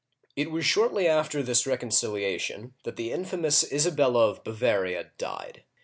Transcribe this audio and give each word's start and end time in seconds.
It 0.35 0.49
was 0.49 0.65
shortly 0.65 1.07
after 1.07 1.43
this 1.43 1.67
reconciliation 1.67 2.73
that 2.85 2.95
the 2.95 3.11
infamous 3.11 3.63
Isabella 3.71 4.29
of 4.31 4.43
Bavaria 4.43 5.11
died. 5.19 5.63